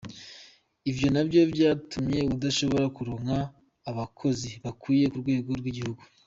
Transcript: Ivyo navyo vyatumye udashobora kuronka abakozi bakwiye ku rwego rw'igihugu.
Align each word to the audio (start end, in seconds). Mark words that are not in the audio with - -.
Ivyo 0.89 1.07
navyo 1.13 1.41
vyatumye 1.51 2.19
udashobora 2.35 2.85
kuronka 2.95 3.37
abakozi 3.89 4.49
bakwiye 4.63 5.05
ku 5.11 5.17
rwego 5.23 5.49
rw'igihugu. 5.59 6.01